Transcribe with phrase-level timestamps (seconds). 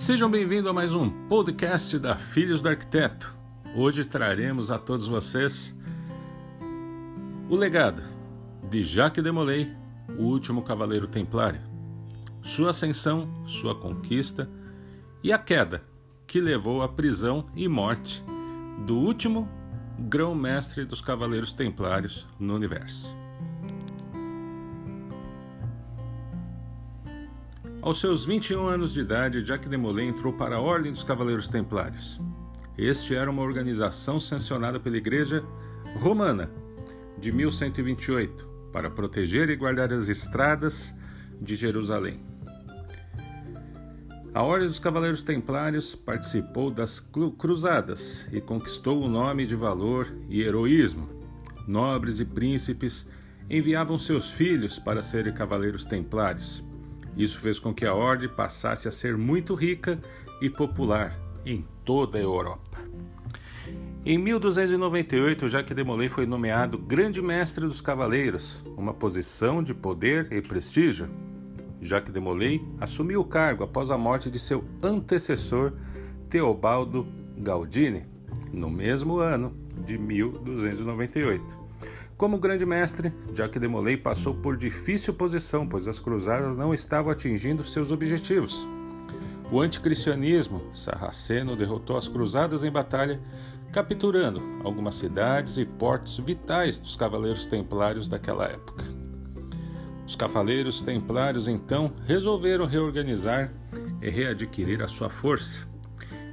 [0.00, 3.34] Sejam bem-vindos a mais um podcast da Filhos do Arquiteto.
[3.76, 5.78] Hoje traremos a todos vocês
[7.50, 8.02] o legado
[8.70, 9.70] de Jacques de Molay,
[10.18, 11.60] o último cavaleiro templário,
[12.42, 14.48] sua ascensão, sua conquista
[15.22, 15.84] e a queda
[16.26, 18.24] que levou à prisão e morte
[18.86, 19.46] do último
[19.98, 23.19] grão-mestre dos cavaleiros templários no universo.
[27.82, 31.48] Aos seus 21 anos de idade, Jacques de Molay entrou para a Ordem dos Cavaleiros
[31.48, 32.20] Templários.
[32.76, 35.42] Este era uma organização sancionada pela Igreja
[35.98, 36.50] Romana
[37.18, 40.94] de 1128 para proteger e guardar as estradas
[41.40, 42.20] de Jerusalém.
[44.34, 50.42] A Ordem dos Cavaleiros Templários participou das cruzadas e conquistou o nome de valor e
[50.42, 51.08] heroísmo.
[51.66, 53.08] Nobres e príncipes
[53.48, 56.62] enviavam seus filhos para serem cavaleiros templários
[57.16, 59.98] isso fez com que a ordem passasse a ser muito rica
[60.40, 62.78] e popular em toda a Europa.
[64.04, 70.32] Em 1298, Jacques de Molay foi nomeado Grande Mestre dos Cavaleiros, uma posição de poder
[70.32, 71.10] e prestígio.
[71.82, 75.74] Jacques de Molay assumiu o cargo após a morte de seu antecessor
[76.30, 78.06] Teobaldo Galdini,
[78.52, 79.54] no mesmo ano
[79.84, 81.59] de 1298.
[82.20, 87.10] Como grande mestre, Jacques de Molay passou por difícil posição, pois as cruzadas não estavam
[87.10, 88.68] atingindo seus objetivos.
[89.50, 93.18] O anticristianismo sarraceno derrotou as cruzadas em batalha,
[93.72, 98.84] capturando algumas cidades e portos vitais dos cavaleiros templários daquela época.
[100.06, 103.50] Os cavaleiros templários então resolveram reorganizar
[104.02, 105.66] e readquirir a sua força.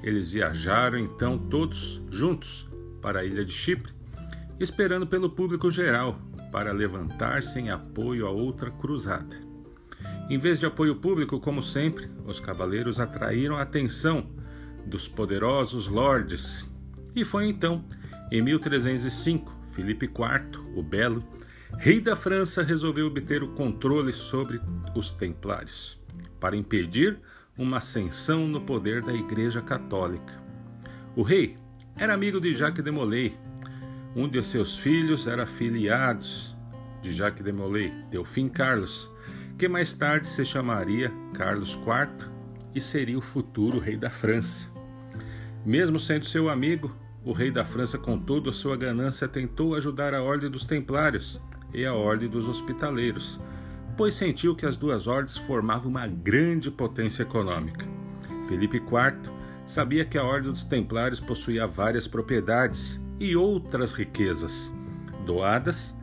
[0.03, 2.69] Eles viajaram então todos juntos
[3.02, 3.96] para a ilha de Chipre
[4.59, 6.19] esperando pelo público geral
[6.52, 9.38] para levantar-se em apoio a outra cruzada.
[10.30, 14.30] Em vez de apoio público, como sempre, os cavaleiros atraíram a atenção
[14.86, 16.70] dos poderosos lordes.
[17.15, 17.83] E foi então,
[18.31, 21.23] em 1305, Filipe IV, o Belo,
[21.77, 24.60] rei da França, resolveu obter o controle sobre
[24.95, 25.99] os templários,
[26.39, 27.20] para impedir
[27.58, 30.42] uma ascensão no poder da Igreja Católica.
[31.15, 31.58] O rei
[31.95, 33.37] era amigo de Jacques de Molay,
[34.17, 36.26] um de seus filhos era afiliado
[37.04, 39.11] de Jacques de Molay, Delfim Carlos,
[39.60, 42.28] que mais tarde se chamaria Carlos IV
[42.73, 44.70] e seria o futuro rei da França.
[45.64, 50.16] Mesmo sendo seu amigo, o rei da França, com toda a sua ganância, tentou ajudar
[50.16, 51.39] a Ordem dos Templários
[51.72, 53.39] e a Ordem dos Hospitaleiros,
[53.95, 57.86] pois sentiu que as duas ordens formavam uma grande potência econômica.
[58.48, 59.32] Felipe IV
[59.67, 64.73] sabia que a Ordem dos Templários possuía várias propriedades e outras riquezas,
[65.26, 65.95] doadas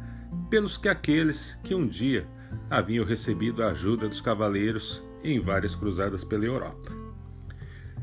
[0.51, 2.27] pelos que aqueles que um dia
[2.71, 6.93] haviam recebido a ajuda dos cavaleiros em várias cruzadas pela Europa.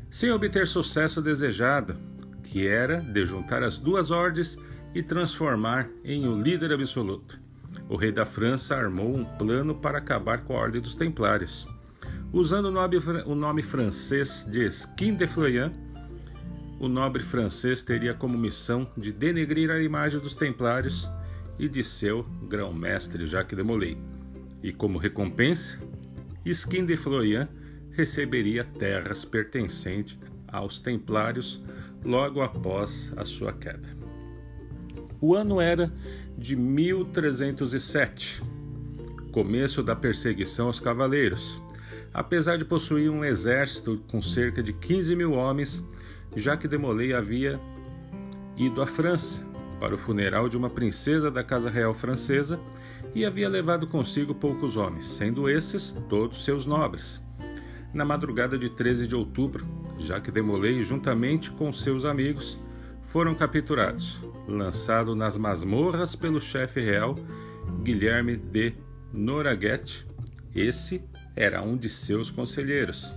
[0.09, 1.97] Sem obter sucesso desejado,
[2.43, 4.57] que era de juntar as duas ordens
[4.93, 7.39] e transformar em um líder absoluto,
[7.87, 11.67] o rei da França armou um plano para acabar com a Ordem dos Templários.
[12.33, 15.73] Usando o nome, francês de Skin de Floyan,
[16.81, 21.07] o nobre francês teria como missão de denegrir a imagem dos templários
[21.59, 23.95] e de seu grão-mestre Jacques de Molay.
[24.63, 25.77] E como recompensa,
[26.43, 27.47] Skin de Florian
[27.91, 31.63] receberia terras pertencentes aos templários
[32.03, 33.95] logo após a sua queda.
[35.21, 35.93] O ano era
[36.35, 38.41] de 1307,
[39.31, 41.61] começo da perseguição aos cavaleiros.
[42.11, 45.85] Apesar de possuir um exército com cerca de 15 mil homens,
[46.35, 47.59] Jacques de Molay havia
[48.55, 49.45] ido à França
[49.79, 52.59] para o funeral de uma princesa da casa real francesa
[53.13, 57.21] e havia levado consigo poucos homens, sendo esses todos seus nobres.
[57.93, 62.59] Na madrugada de 13 de outubro, Jacques de Molay, juntamente com seus amigos,
[63.01, 67.15] foram capturados, lançados nas masmorras pelo chefe real
[67.83, 68.73] Guilherme de
[69.11, 70.07] Noraguete.
[70.55, 71.03] Esse
[71.35, 73.13] era um de seus conselheiros.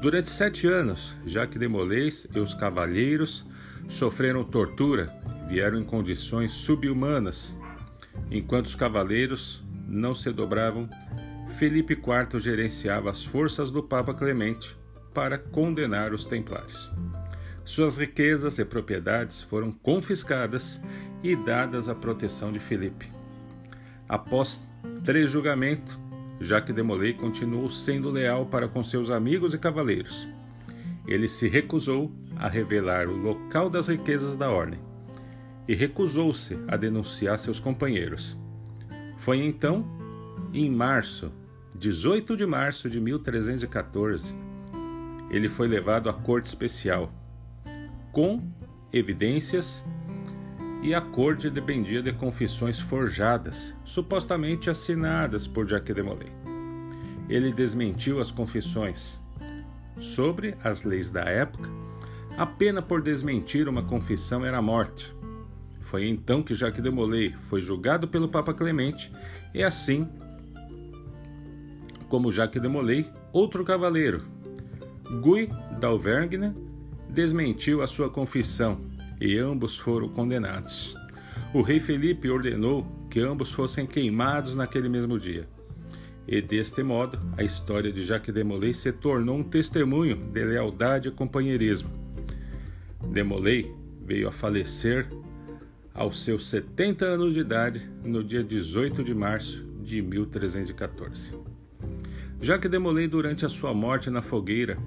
[0.00, 3.44] Durante sete anos, Jacques de Molay e os cavalheiros
[3.88, 5.06] sofreram tortura,
[5.48, 7.56] vieram em condições subhumanas.
[8.30, 10.88] Enquanto os cavaleiros não se dobravam,
[11.50, 14.76] Felipe IV gerenciava as forças do Papa Clemente
[15.12, 16.92] para condenar os templários.
[17.64, 20.80] Suas riquezas e propriedades foram confiscadas
[21.24, 23.10] e dadas à proteção de Felipe.
[24.08, 24.62] Após
[25.04, 25.98] três julgamentos,
[26.40, 30.28] Jacques de Molay continuou sendo leal para com seus amigos e cavaleiros.
[31.06, 34.78] Ele se recusou a revelar o local das riquezas da ordem
[35.66, 38.38] e recusou-se a denunciar seus companheiros.
[39.16, 39.84] Foi então,
[40.52, 41.32] em março,
[41.76, 44.34] 18 de março de 1314,
[45.30, 47.12] ele foi levado à corte especial,
[48.12, 48.42] com
[48.92, 49.84] evidências,
[50.82, 56.32] e a corte dependia de confissões forjadas, supostamente assinadas por Jacques de Molay.
[57.28, 59.20] Ele desmentiu as confissões
[59.98, 61.68] sobre as leis da época.
[62.36, 65.12] A pena por desmentir uma confissão era a morte.
[65.80, 69.12] Foi então que Jacques de Molay foi julgado pelo Papa Clemente
[69.52, 70.08] e assim
[72.08, 74.24] como Jacques de Molay, outro cavaleiro,
[75.22, 76.54] Guy d'Auvergne,
[77.10, 78.80] desmentiu a sua confissão
[79.20, 80.96] e ambos foram condenados.
[81.52, 85.48] O rei Felipe ordenou que ambos fossem queimados naquele mesmo dia.
[86.26, 91.08] E deste modo, a história de Jacques de Molay se tornou um testemunho de lealdade
[91.08, 91.90] e companheirismo.
[93.10, 93.74] De Molay
[94.04, 95.08] veio a falecer
[95.94, 101.32] aos seus 70 anos de idade no dia 18 de março de 1314.
[102.40, 104.78] Jacques de Molay, durante a sua morte na fogueira,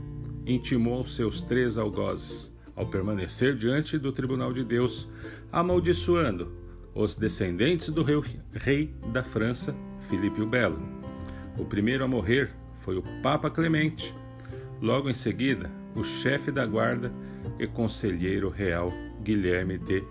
[0.46, 2.51] intimou aos seus três algozes
[2.82, 5.08] ao permanecer diante do tribunal de Deus,
[5.52, 6.52] amaldiçoando
[6.96, 8.20] os descendentes do rei,
[8.54, 9.76] rei da França,
[10.10, 10.82] Filipe o Belo.
[11.60, 14.16] O primeiro a morrer foi o Papa Clemente.
[14.82, 17.14] Logo em seguida, o chefe da guarda
[17.60, 18.92] e conselheiro real
[19.24, 20.04] Guilherme de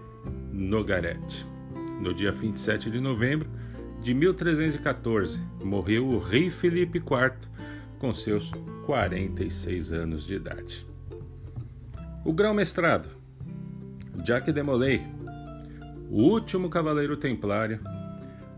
[0.53, 1.45] Nogaret.
[2.01, 3.51] No dia 27 de novembro
[4.01, 7.33] de 1314, morreu o rei Felipe IV
[7.99, 8.53] com seus
[8.87, 10.87] 46 anos de idade.
[12.23, 13.09] O grão-mestrado,
[14.23, 15.01] Jacques de Molay,
[16.11, 17.81] o último cavaleiro templário,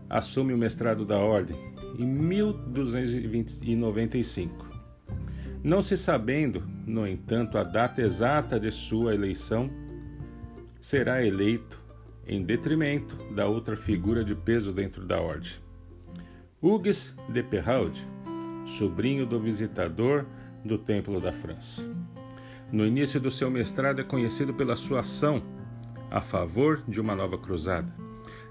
[0.09, 1.55] assume o mestrado da ordem
[1.97, 4.69] em 1295.
[5.63, 9.69] Não se sabendo, no entanto, a data exata de sua eleição,
[10.81, 11.81] será eleito
[12.27, 15.53] em detrimento da outra figura de peso dentro da ordem.
[16.61, 17.97] Hugues de Perrault,
[18.65, 20.25] sobrinho do visitador
[20.65, 21.89] do Templo da França.
[22.73, 25.43] No início do seu mestrado é conhecido pela sua ação
[26.09, 27.93] a favor de uma nova cruzada,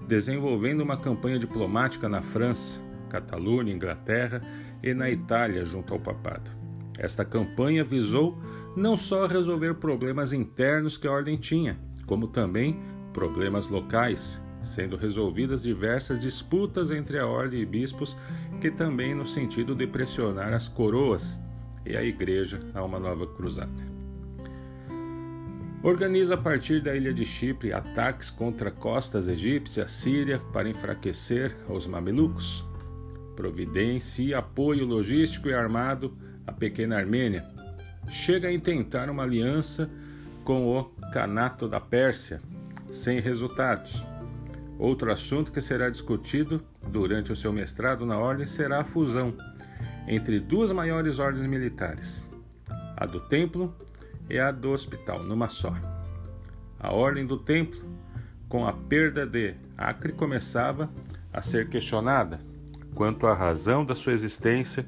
[0.07, 2.79] desenvolvendo uma campanha diplomática na França,
[3.09, 4.41] Catalunha, Inglaterra
[4.81, 6.49] e na Itália junto ao papado.
[6.97, 8.41] Esta campanha visou
[8.77, 12.79] não só resolver problemas internos que a ordem tinha, como também
[13.11, 18.15] problemas locais, sendo resolvidas diversas disputas entre a ordem e bispos,
[18.61, 21.41] que também no sentido de pressionar as coroas
[21.85, 24.02] e a igreja a uma nova cruzada.
[25.83, 31.85] Organiza a partir da ilha de Chipre ataques contra costas egípcias, Síria, para enfraquecer os
[31.85, 32.63] mamelucos.
[33.35, 37.43] Providencia apoio logístico e armado à pequena Armênia.
[38.07, 39.89] Chega a intentar uma aliança
[40.45, 42.41] com o Canato da Pérsia,
[42.89, 44.05] sem resultados.
[44.79, 49.35] Outro assunto que será discutido durante o seu mestrado na ordem será a fusão
[50.07, 52.25] entre duas maiores ordens militares,
[52.95, 53.75] a do Templo
[54.29, 55.73] e a do hospital, numa só.
[56.79, 57.79] A ordem do templo,
[58.49, 60.89] com a perda de Acre, começava
[61.31, 62.39] a ser questionada
[62.93, 64.85] quanto à razão da sua existência,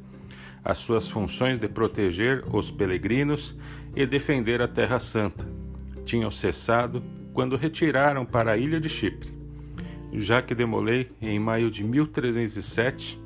[0.63, 3.55] as suas funções de proteger os peregrinos
[3.95, 5.47] e defender a Terra Santa.
[6.03, 7.03] Tinham cessado
[7.33, 9.33] quando retiraram para a ilha de Chipre.
[10.13, 13.19] Jacques de Molay, em maio de 1307,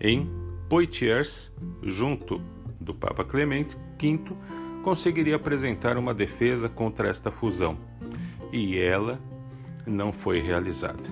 [0.00, 0.28] em
[0.68, 2.40] Poitiers, junto
[2.80, 4.20] do Papa Clemente V,
[4.82, 7.78] conseguiria apresentar uma defesa contra esta fusão,
[8.52, 9.18] e ela
[9.86, 11.02] não foi realizada.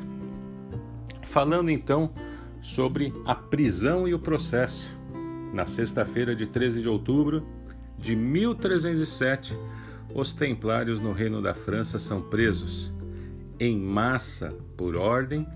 [1.22, 2.12] Falando então
[2.60, 4.98] sobre a prisão e o processo,
[5.52, 7.46] na sexta-feira de 13 de outubro
[7.96, 9.56] de 1307,
[10.14, 12.92] os templários no Reino da França são presos
[13.58, 15.46] em massa por ordem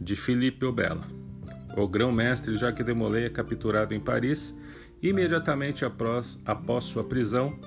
[0.00, 1.04] de Filipe o Belo.
[1.76, 4.56] O grão-mestre Jacques de Molay é capturado em Paris
[5.02, 7.58] Imediatamente após, após sua prisão,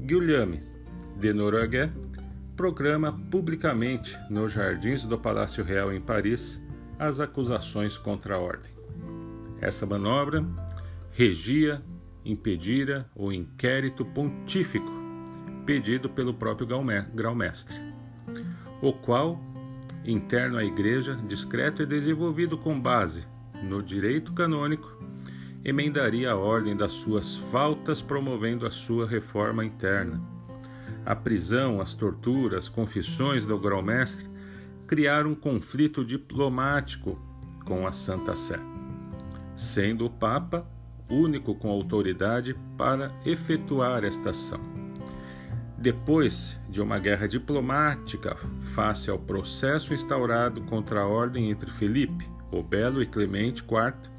[0.00, 0.60] Guilherme
[1.18, 1.92] de Noronha
[2.54, 6.62] proclama publicamente nos jardins do Palácio Real em Paris
[6.98, 8.70] as acusações contra a ordem.
[9.60, 10.44] Essa manobra
[11.12, 11.82] regia,
[12.24, 14.90] impedira o inquérito pontífico
[15.64, 16.66] pedido pelo próprio
[17.14, 17.76] grão-mestre,
[18.82, 19.40] o qual,
[20.04, 23.22] interno à Igreja, discreto e desenvolvido com base
[23.62, 24.98] no direito canônico,
[25.64, 30.20] emendaria a ordem das suas faltas, promovendo a sua reforma interna.
[31.06, 34.28] A prisão, as torturas, as confissões do grão-mestre
[34.86, 37.18] criaram um conflito diplomático
[37.64, 38.58] com a Santa Sé,
[39.56, 40.66] sendo o Papa
[41.08, 44.60] único com autoridade para efetuar esta ação.
[45.76, 48.36] Depois de uma guerra diplomática
[48.74, 54.13] face ao processo instaurado contra a ordem entre Felipe, o Belo e Clemente IV,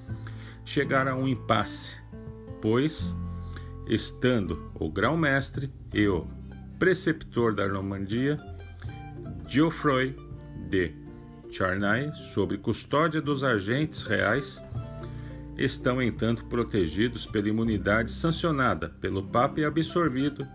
[0.65, 1.95] chegar a um impasse,
[2.61, 3.15] pois
[3.87, 6.27] estando o grão-mestre e o
[6.79, 8.39] preceptor da Normandia,
[9.47, 10.15] Geoffroy
[10.69, 10.91] de
[11.51, 14.63] Charnay, sob custódia dos agentes reais,
[15.57, 20.45] estão, entanto, protegidos pela imunidade sancionada pelo Papa e absorvido,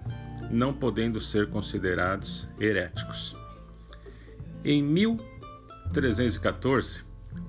[0.50, 3.36] não podendo ser considerados heréticos.
[4.64, 7.02] Em 1314,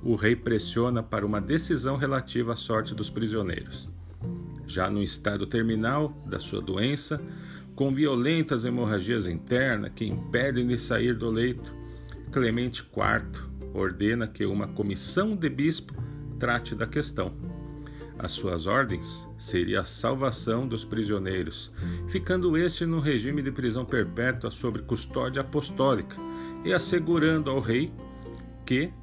[0.03, 3.89] o rei pressiona para uma decisão relativa à sorte dos prisioneiros.
[4.65, 7.21] Já no estado terminal da sua doença,
[7.75, 11.73] com violentas hemorragias internas que impedem de sair do leito,
[12.31, 15.93] Clemente IV ordena que uma comissão de bispo
[16.39, 17.33] trate da questão.
[18.17, 21.71] As suas ordens seria a salvação dos prisioneiros,
[22.07, 26.15] ficando este no regime de prisão perpétua sob custódia apostólica
[26.63, 27.91] e assegurando ao rei
[28.65, 28.93] que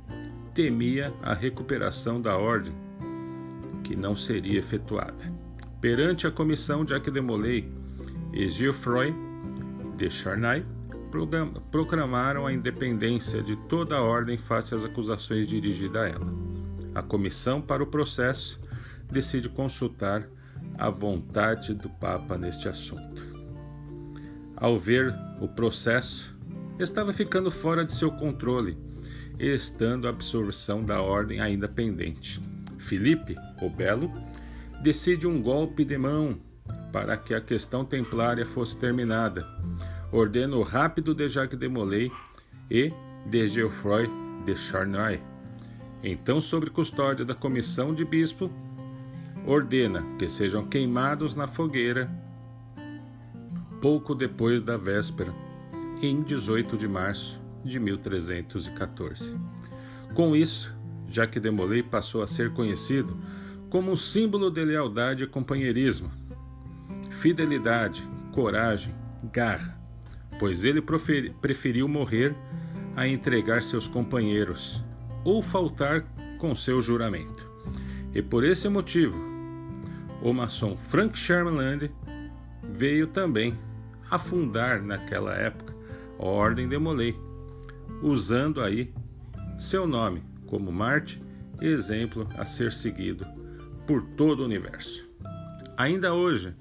[0.58, 2.74] temia a recuperação da ordem,
[3.84, 5.32] que não seria efetuada.
[5.80, 7.70] Perante a comissão, de Molay
[8.32, 9.14] e Geoffroy
[9.96, 10.66] de Charnay
[11.70, 16.34] proclamaram a independência de toda a ordem face às acusações dirigidas a ela.
[16.92, 18.60] A comissão para o processo
[19.08, 20.28] decide consultar
[20.76, 23.24] a vontade do Papa neste assunto.
[24.56, 26.36] Ao ver o processo,
[26.80, 28.87] estava ficando fora de seu controle
[29.38, 32.40] estando a absorção da ordem ainda pendente.
[32.78, 34.12] Filipe, o Belo,
[34.82, 36.38] decide um golpe de mão
[36.92, 39.46] para que a questão templária fosse terminada.
[40.10, 42.10] Ordena o rápido de Jacques de Molay
[42.70, 42.92] e
[43.26, 44.08] de Geoffroy
[44.44, 45.20] de Charnoy.
[46.02, 48.50] Então, sob custódia da comissão de bispo,
[49.46, 52.10] ordena que sejam queimados na fogueira
[53.80, 55.32] pouco depois da véspera,
[56.02, 59.34] em 18 de março de 1314.
[60.14, 60.76] Com isso,
[61.08, 63.16] Jacques de Molay passou a ser conhecido
[63.70, 66.10] como um símbolo de lealdade e companheirismo,
[67.10, 68.94] fidelidade, coragem,
[69.32, 69.78] garra,
[70.38, 70.82] pois ele
[71.40, 72.34] preferiu morrer
[72.96, 74.82] a entregar seus companheiros
[75.24, 76.02] ou faltar
[76.38, 77.48] com seu juramento.
[78.14, 79.18] E por esse motivo,
[80.22, 81.90] o maçom Frank Sherman
[82.62, 83.58] veio também
[84.10, 85.74] a fundar naquela época
[86.18, 87.16] a Ordem de Molay,
[88.02, 88.92] usando aí
[89.58, 91.22] seu nome como Marte,
[91.60, 93.26] exemplo a ser seguido
[93.86, 95.08] por todo o universo.
[95.76, 96.54] Ainda hoje,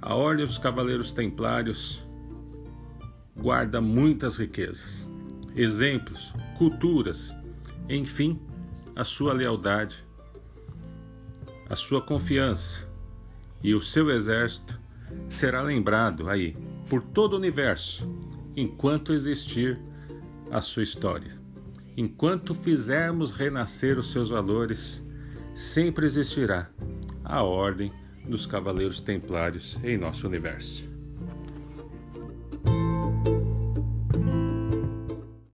[0.00, 2.04] a Ordem dos Cavaleiros Templários
[3.36, 5.06] guarda muitas riquezas,
[5.54, 7.34] exemplos, culturas,
[7.88, 8.40] enfim,
[8.96, 10.04] a sua lealdade
[11.70, 12.84] a sua confiança
[13.62, 14.78] e o seu exército
[15.28, 16.56] será lembrado aí
[16.88, 18.12] por todo o universo
[18.56, 19.80] enquanto existir
[20.50, 21.38] a sua história.
[21.96, 25.04] Enquanto fizermos renascer os seus valores,
[25.54, 26.70] sempre existirá
[27.24, 27.92] a ordem
[28.26, 30.89] dos Cavaleiros Templários em nosso universo.